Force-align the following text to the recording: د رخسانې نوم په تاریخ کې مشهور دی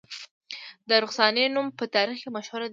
د 0.87 0.89
رخسانې 1.03 1.45
نوم 1.55 1.67
په 1.79 1.85
تاریخ 1.95 2.17
کې 2.23 2.29
مشهور 2.35 2.61
دی 2.65 2.69